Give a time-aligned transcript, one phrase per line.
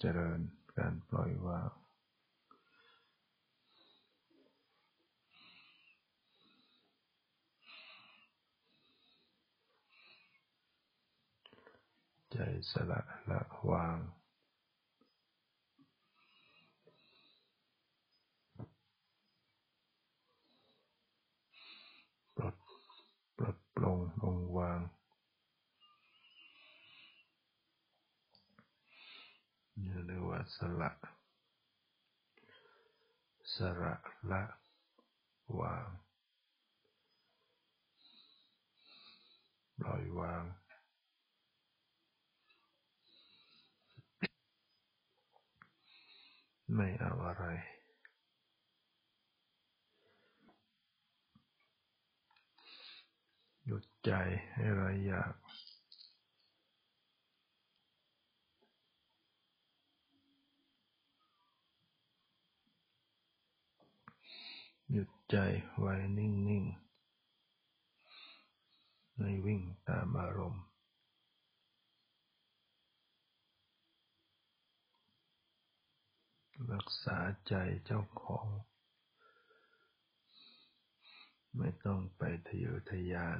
[0.00, 0.40] เจริญ
[0.76, 1.70] การปล่อยวาง
[12.32, 12.38] ใจ
[12.72, 13.98] สละละวาง
[22.36, 22.56] ปลด
[23.36, 24.80] ปลดปลงลงวาง
[29.84, 30.90] นี่เรียกว่า สละ
[33.54, 33.94] สระ
[34.30, 34.42] ละ
[35.60, 35.88] วาง
[39.80, 40.44] ปล่อยวาง
[46.74, 47.44] ไม่เอาอะไร
[53.64, 54.10] หยุดใจ
[54.52, 55.34] ให้ไรอยาก
[64.92, 65.36] หยุด ใจ
[65.78, 70.64] ไว้นิ่งๆ ไม่วิ่งตามอารมณ์
[76.72, 77.18] รักษา
[77.48, 78.46] ใจเจ้าของ
[81.56, 83.38] ไม่ต้องไปทะเยอทะยาน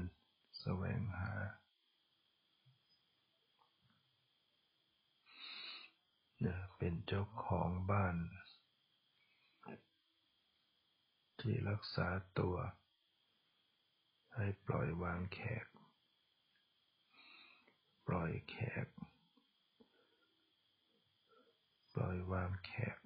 [0.58, 1.32] แสวงหา
[6.78, 8.16] เป็นเจ้าของบ้าน
[11.40, 12.56] ที่รักษาตัว
[14.34, 15.66] ให้ปล่อยวางแขก
[18.06, 18.86] ปล่อยแขก
[21.94, 22.96] ปล่อยวางแขก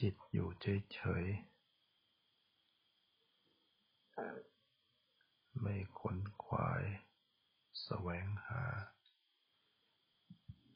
[0.00, 1.53] จิตอยู่เฉยๆ
[5.60, 6.84] ไม่ขนขวาย
[7.82, 8.64] แสวงหา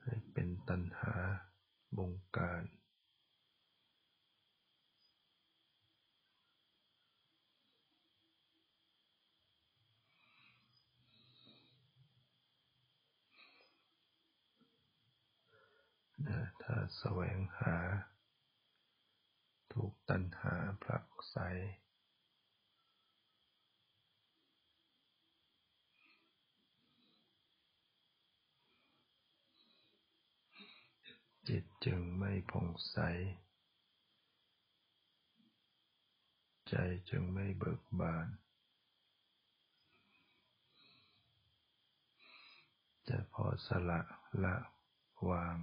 [0.02, 1.14] ให้เป็นตัณหา
[1.97, 2.62] บงการ
[16.62, 17.76] ถ้าแสวงหา
[19.72, 21.36] ถูกตัณหาผลักไส
[31.53, 32.97] จิตจึงไม่ผ่องใส
[36.69, 36.75] ใจ
[37.10, 38.26] จึงไม่เบิกบาน
[43.08, 44.00] จะพอสละ
[44.44, 44.56] ละ
[45.28, 45.56] วาง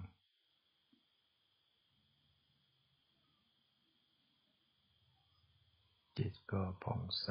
[6.17, 7.27] จิตก็ผ่องใส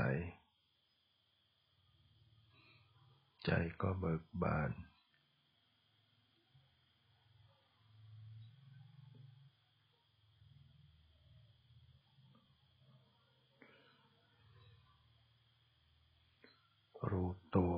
[3.45, 3.51] ใจ
[3.81, 4.71] ก็เบิกบาน
[17.11, 17.77] รู้ตัว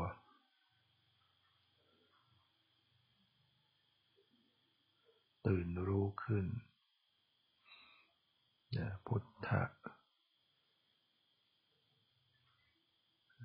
[5.47, 6.47] ตื่นรู้ขึ้น
[9.07, 9.63] พุทธะ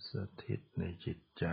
[0.09, 0.11] ส
[0.43, 1.45] ถิตในจิตใจ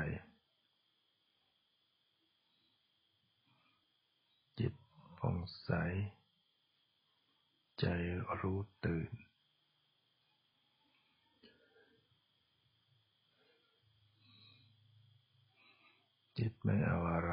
[4.59, 4.75] จิต
[5.19, 5.71] ผ่องใส
[7.81, 7.87] ใจ
[8.41, 9.11] รู้ตื่น
[16.39, 17.33] จิต ไม่เอาอะไร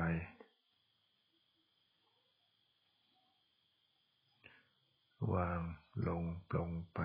[5.34, 5.62] วาง
[6.07, 7.00] ลงปลงไป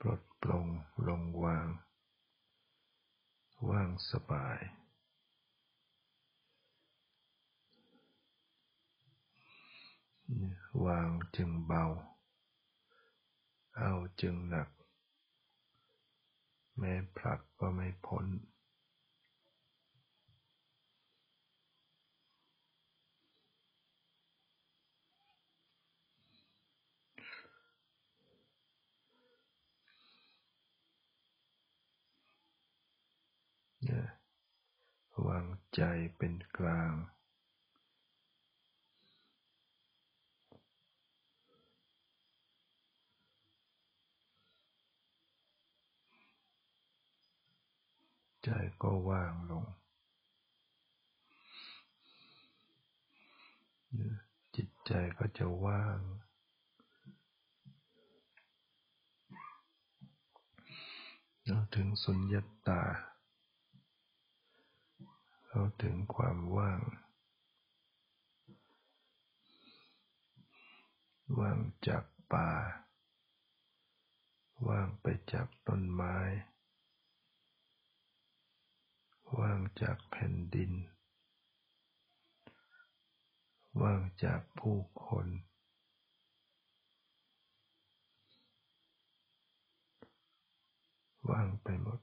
[0.00, 0.66] ปลดปลง
[1.08, 1.68] ลงวาง
[3.68, 4.60] ว่างสบาย
[10.84, 11.84] วางจึงเบา
[13.76, 14.73] เอาจึงหนัก
[16.78, 18.26] แม้ผลักก็ไม่พ้น
[35.26, 35.82] วางใจ
[36.16, 36.92] เป็นกลาง
[48.44, 48.50] ใจ
[48.82, 49.64] ก็ว่างลง
[54.56, 55.98] จิตใจก็จะว่าง
[61.46, 62.82] เราถึงสุญญาตา
[65.48, 66.80] เราถึงความว่าง
[71.38, 72.50] ว่างจากป่า
[74.68, 76.16] ว่างไปจากต้นไม้
[79.40, 80.72] ว่างจากแผ่นดิน
[83.82, 85.26] ว่างจากผู้คน
[91.30, 92.00] ว่างไปหมด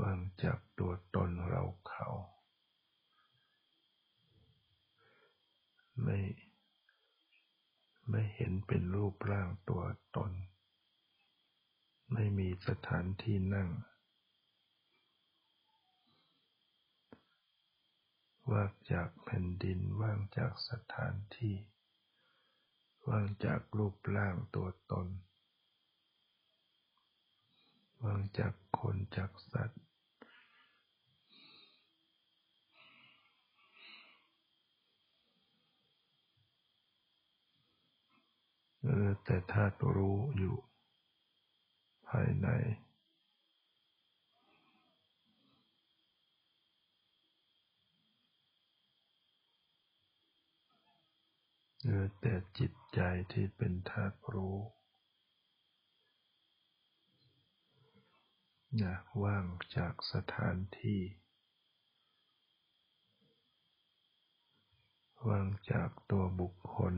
[0.00, 2.08] ว่างจากตัวตนเราเขา
[6.02, 6.18] ไม่
[8.10, 9.82] ไม่เห็นเป็นรูปร่างตัว
[10.16, 10.32] ตน
[12.12, 13.68] ไม่มีสถานที่นั่ง
[18.50, 21.54] ว่างจากแผ่นดินว่างจากสถานที่
[23.08, 25.06] ว่างจากรูปร่างตัวตน
[28.04, 29.82] ว่างจากคนจากสัตว์
[38.82, 40.56] เออแต่ธาตุรู้อยู่
[42.10, 42.48] ภายใน
[51.82, 53.00] เหลือแต่จิตใจ
[53.32, 54.58] ที่เป็นธาตุรู้
[58.82, 59.44] นะว่าง
[59.76, 61.00] จากสถานที่
[65.28, 66.94] ว่างจากตัวบุคคล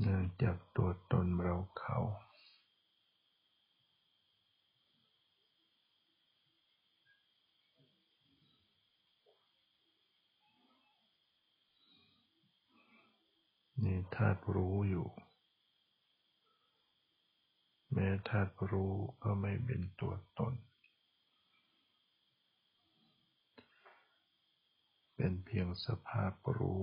[0.00, 1.98] เนื่องจากตัวตนเราเขา
[13.82, 15.08] นี่ธาตุรู้อยู่
[17.92, 20.54] แม้ธาตุรู้ก็ไม่เป็นตัวตน
[25.14, 26.82] เป็นเพียงสภาพรู้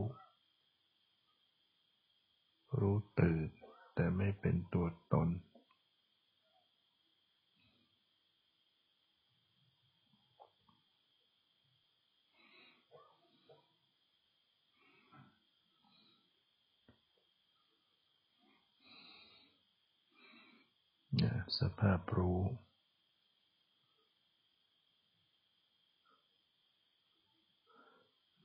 [2.79, 3.50] รู้ตื่น
[3.95, 5.29] แต่ไม่เป็นตัวตน
[21.59, 22.41] สภาพรู้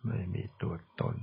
[0.06, 1.16] ไม่มีตัวตน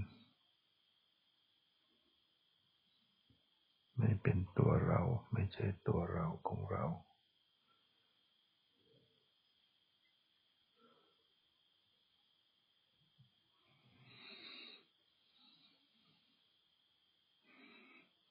[3.97, 5.01] ไม่เป็นตัวเรา
[5.33, 6.85] ไม่ใช่ตัวเราของเรา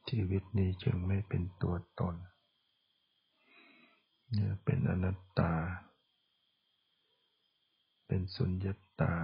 [0.08, 2.17] ชีวิตนี้จึงไม่เป็นตัวตน
[4.32, 5.55] เนี่ยเป็นอนัตตา
[8.06, 8.67] เป็นสุญญ
[9.00, 9.14] ตา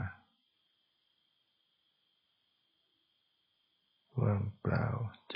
[4.20, 4.87] ว่างเปล่า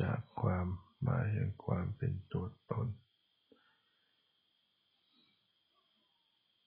[0.00, 0.66] จากความ
[1.06, 2.88] มาแห่งความเป็นตัวตน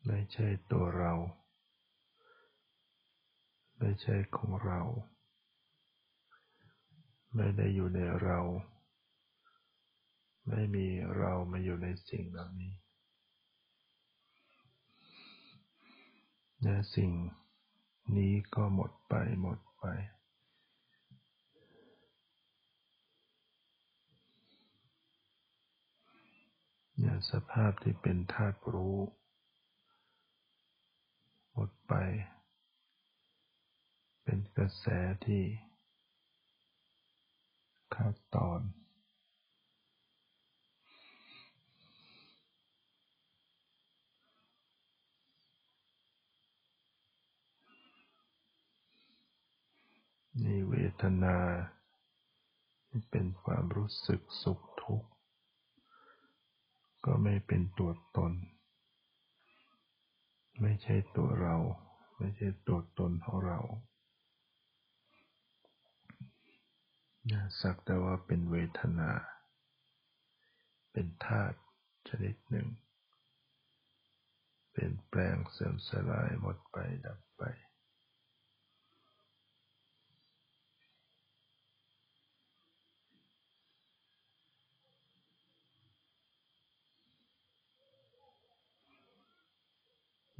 [0.05, 1.13] ไม่ใช่ตัวเรา
[3.77, 4.81] ไม่ใช่ของเรา
[7.35, 8.39] ไม่ได้อยู่ในเรา
[10.47, 10.87] ไม่มี
[11.17, 12.73] เรามาอยู่ในสิ่งเหล่านี้
[16.61, 17.11] และสิ่ง
[18.17, 20.13] นี้ก็หมดไปหมดไปเนี่ย
[27.31, 28.99] สภาพที่เป็นธาตุรู้
[31.51, 31.93] หมดไป
[34.23, 34.85] เป็นกระแส
[35.25, 35.43] ที่
[37.95, 38.61] ขาดตอน
[50.43, 51.37] นี่เวทนา
[53.11, 55.14] เป็นความรู้สึกสุขทุกข์
[57.05, 58.33] ก็ไม่เป็นตัวตน
[60.61, 61.55] ไม่ใช่ตัวเรา
[62.17, 63.59] ไม่ใช่ตัวตนของเรา
[67.61, 69.11] สักแต่ว่าเป็นเวทนา
[70.91, 71.57] เป็นธาตุ
[72.09, 72.67] ชนิดหนึ่ง
[74.73, 77.43] เป็นแปลงเสื่อมสลายหมดไปดับไป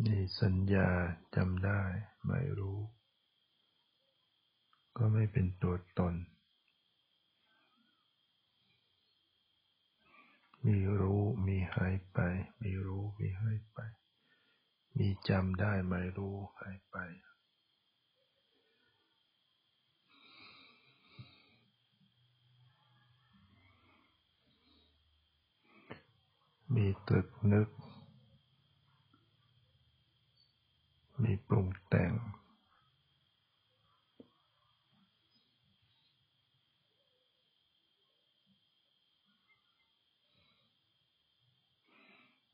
[0.05, 0.89] มีสัญญา
[1.35, 1.81] จำได้
[2.27, 2.79] ไม่รู้
[4.97, 6.15] ก็ไม่เป็นตัวตน
[10.65, 12.19] มีรู้มีหายไป
[12.61, 13.79] มีรู้มีหายไป
[14.97, 16.95] มีจำได้ไม่รู้หายไป
[26.75, 27.69] มีตรึกนึก
[31.23, 32.11] มีปรุงแต่ง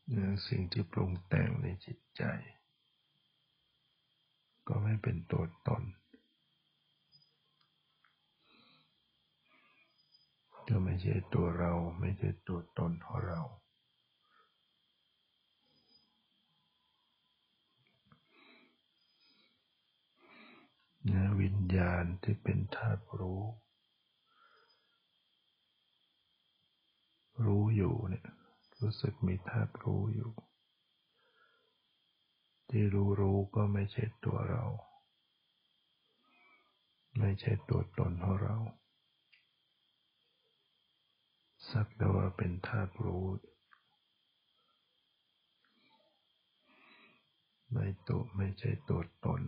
[0.07, 2.23] เนื้อสิ่งที่ปรุงแต่งในจิตใจ
[4.67, 5.83] ก็ไม่เป็นตัวตน
[10.67, 13.41] ก็ไม่ใช่ตัวเราไม่ใช่ตัวตนของเรา
[21.03, 23.41] เนื้อ วิญญาณที่เป็นธาตุรู้
[27.45, 28.27] รู้อยู่เนี่ย
[28.81, 30.31] รู้สึกมีธาตุรู้อยู่
[32.69, 34.65] ที่รู้รู้ก็ไม่ใช่ตัวเรา
[37.19, 38.55] ไม่ใช่ตัวตนของเรา
[41.71, 43.25] สักแต่ว่าเป็นธาตุรู้
[47.71, 49.41] ไม่ตัวไม่ใช่ตัวตน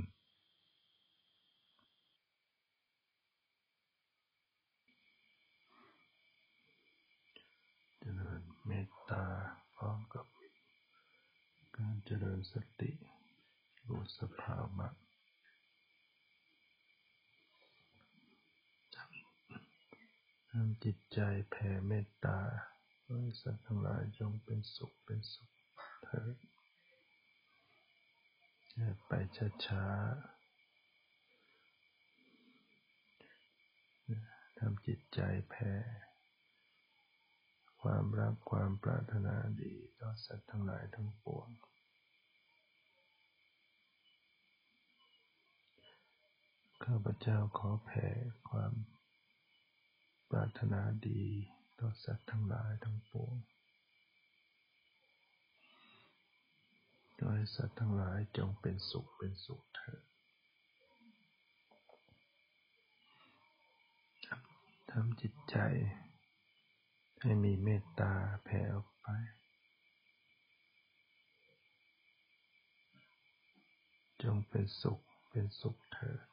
[7.99, 8.71] เจริญเม
[9.11, 9.25] ตา
[9.75, 10.25] พร้อมกับ
[11.77, 12.91] การเจริญสติ
[13.87, 14.87] รู้สภาวะ
[20.49, 21.19] ทำจิตใจ
[21.49, 22.39] แผ่เมตตา
[23.05, 25.49] ให้สัตว์ทั้งหลายจงเป็นสุขเป็นสุข
[26.03, 26.35] เถิด
[28.75, 29.11] อย่าไป
[29.65, 29.93] ช้าๆ
[34.57, 35.19] ทำจิตใจ
[35.49, 35.73] แผ่
[37.83, 41.49] ความรักความปรารถนาดีต่อสัตว์ทั้งหลายทั้งปวง
[46.83, 48.07] ข้าพเจ้าขอแผ่
[48.49, 48.73] ความ
[50.29, 51.23] ปรารถนาดี
[51.79, 53.35] ต่อสัตว์ทั้งหลายทั้งปวง
[57.19, 60.03] ขอให้สัตว์ทั้งหลายจงเป็นสุขเป็นสุขเถิด
[64.91, 65.57] ทำจิตใจ
[67.25, 68.13] ให้มีเมตตา
[68.43, 69.07] แผ่ออกไป
[74.23, 74.99] จงเป็นสุข
[75.29, 76.25] เป็นสุขเถิด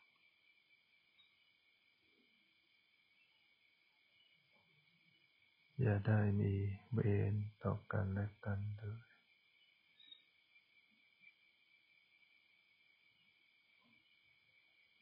[5.81, 6.55] อย่าได้มี
[6.93, 7.01] เว
[7.33, 9.03] รต่อกันและกันเลย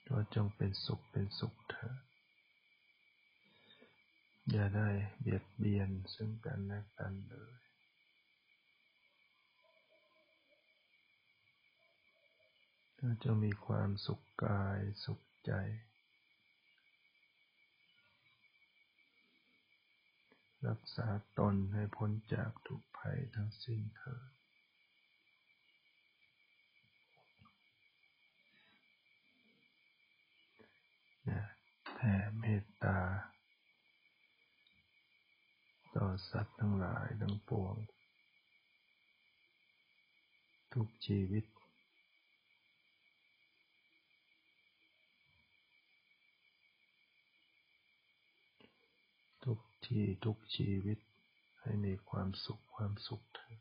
[0.08, 2.17] ก็จงเป็นสุขเป็นสุขเถิด
[4.52, 4.88] อย่าได้
[5.20, 7.54] เบียดเบียนซึ่งกันและกันเลย
[12.98, 15.52] ก็จะมีความสุขกายสุขใจ
[20.66, 24.30] รักษาตนให้พ้นจากทุกภัยทั้งสิ้นเถิด
[31.94, 32.98] แผ่เมตตา
[35.98, 37.74] ต่อสัตว์ทั้งหลายทั้งปวง
[40.72, 41.44] ทุกชีวิต
[49.44, 50.98] ทุกที่ทุกชีวิต
[51.60, 53.58] ให้มีความสุขความสุขเถิด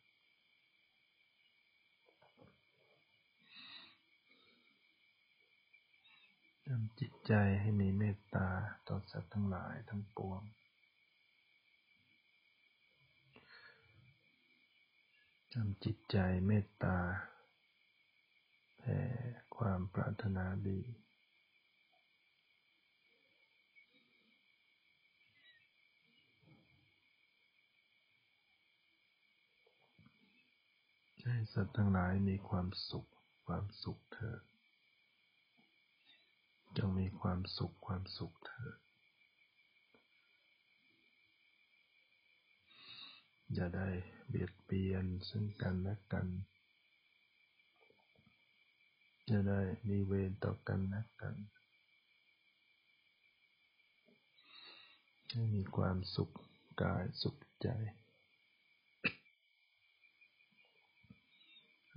[6.65, 8.49] ทำจิตใจให้มีเมตตา
[8.87, 10.41] ต่อสัตว์ทั้งหลายทั้งปวง
[15.53, 16.97] ทำจิตใจเมตตา
[18.77, 18.99] แผ่
[19.55, 20.79] ความปรารถนาดี
[31.23, 33.05] ให้สัตว์ทั้งหลายมีความสุข
[33.45, 34.41] ความสุขเถิด
[36.77, 38.77] จงมีความสุข ความสุขเถิด
[43.53, 43.89] อย่าได้
[44.27, 46.27] เบียดเบียนซึ่งกันและกัน
[49.25, 51.35] อย่าได้มีเวรต่อกันและกัน
[55.31, 56.31] ให้มีความสุข
[56.81, 57.67] กายสุขใจ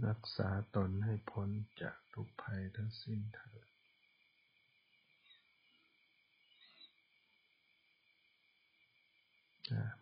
[0.06, 1.49] รักษาตนให้พ้น
[1.82, 3.69] จากทุกภัยทั้งสิ้นเถิด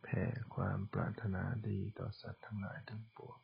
[0.03, 3.39] แผ่ความปรารถนาดีต่อสัตว์ทั้งหลายทั้งปวง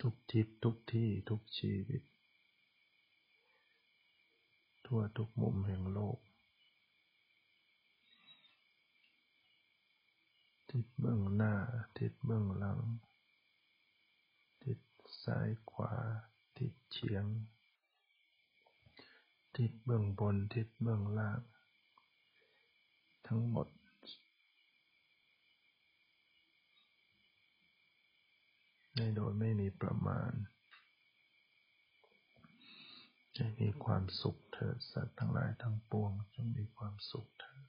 [0.00, 2.02] ทุกทิศทุกที่ทุกชีวิต
[4.86, 6.18] ทั่วทุกมุมแห่งโลก
[10.70, 11.54] ทิศเบื้องหน้า
[11.98, 12.80] ทิศเบื้องหลัง
[14.62, 14.78] ทิศ
[15.24, 15.92] ซ้ายขวา
[16.58, 17.24] ทิศเฉียง
[19.56, 21.40] ทิศเบื้องบนทิศเบื้องล่าง
[23.28, 23.66] ทั้งหมด
[28.94, 30.32] ในโดยไม่มีประมาณ
[33.34, 37.66] ให้มีความสุขเถิดสัตว์ทั้งหลายทั้งปวงจงมีความสุขเถิด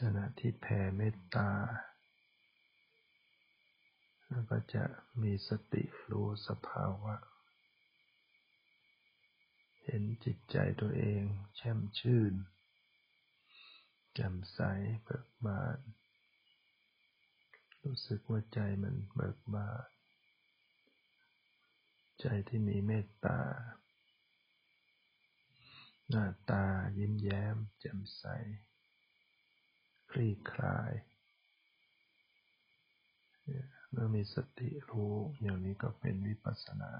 [0.00, 1.50] ขณะที่แผ่เมตตา
[4.28, 4.84] แล้วก็จะ
[5.22, 7.14] มีสติรู้สภาวะ
[9.90, 11.22] เห็นจิตใจตัวเอง
[11.56, 12.34] แช่มชื่น
[14.14, 14.58] แจ่มใส
[15.02, 15.78] เบิกบาน
[17.84, 19.88] รู้สึกว่าใจมันเบิกบาน
[22.20, 23.40] ใจที่มีเมตตา
[26.08, 26.64] หน้าตา
[26.98, 28.24] ยิ้มแย้ม แจ่มใส
[30.10, 30.92] คลี่คลาย
[33.90, 36.92] เมื่อมีสติรู้อย่างนี้ก็เป็นวิปัสสนา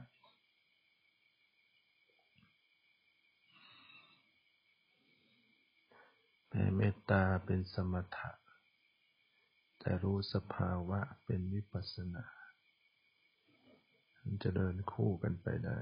[6.59, 8.31] แผ่เมตตาเป็นสมถะ
[9.79, 12.27] แต่รู้สภาวะเป็นวิปัสสนา
[14.43, 15.79] จะเดินคู่กันไปได้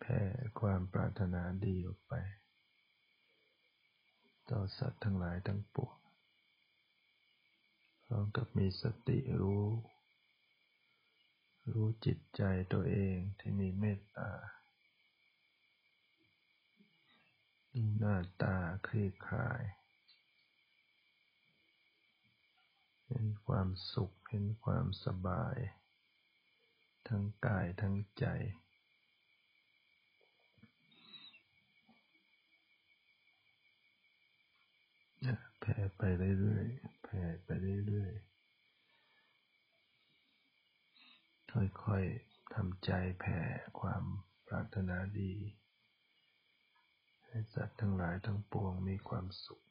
[0.00, 0.20] แผ่
[0.60, 2.14] ความปรารถนาดีออกไป
[4.50, 5.96] ต่อสัตว์ทั้งหลายทั้งปวง
[8.04, 9.64] พร้อมกับมีสติรู้
[11.72, 14.30] รู้จิตใจตัวเองที่มีเมตตา
[17.98, 19.62] หน้าตาคลี่คลาย
[23.06, 25.56] เห็นความสุขเห็นความสบาย
[27.08, 28.26] ทั้งกายทั้งใจ
[35.60, 36.02] แผ่ไป
[36.40, 37.48] เรื่อยๆแผ่ไป
[37.86, 38.33] เรื่อยๆ
[41.54, 42.90] ค่อยๆทำใจ
[43.20, 43.40] แผ่
[43.80, 44.04] ความ
[44.46, 45.32] ปรารถนาดี
[47.24, 49.62] ให้สัตว์ทั้งหลายทั้งปวงมีความสุข